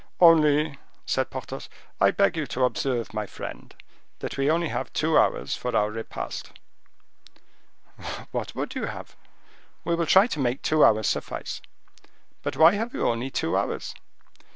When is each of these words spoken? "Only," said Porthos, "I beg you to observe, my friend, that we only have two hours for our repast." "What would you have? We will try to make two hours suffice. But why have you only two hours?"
"Only," 0.19 0.79
said 1.05 1.29
Porthos, 1.29 1.69
"I 1.99 2.09
beg 2.09 2.35
you 2.35 2.47
to 2.47 2.63
observe, 2.63 3.13
my 3.13 3.27
friend, 3.27 3.75
that 4.17 4.35
we 4.35 4.49
only 4.49 4.69
have 4.69 4.91
two 4.93 5.15
hours 5.15 5.55
for 5.55 5.75
our 5.77 5.91
repast." 5.91 6.49
"What 8.31 8.55
would 8.55 8.73
you 8.73 8.85
have? 8.85 9.15
We 9.83 9.93
will 9.93 10.07
try 10.07 10.25
to 10.25 10.39
make 10.39 10.63
two 10.63 10.83
hours 10.83 11.05
suffice. 11.07 11.61
But 12.41 12.57
why 12.57 12.73
have 12.73 12.95
you 12.95 13.07
only 13.07 13.29
two 13.29 13.55
hours?" 13.55 13.93